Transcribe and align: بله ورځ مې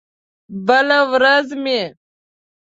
بله 0.67 0.99
ورځ 1.11 1.47
مې 1.63 1.81